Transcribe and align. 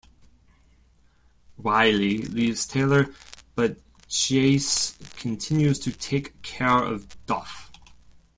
Wylie 1.57 2.23
leaves 2.23 2.65
Taylor, 2.65 3.13
but 3.53 3.77
Jase 4.07 4.97
continues 5.17 5.77
to 5.77 5.91
take 5.91 6.41
care 6.41 6.83
of 6.83 7.23
Duff. 7.27 7.71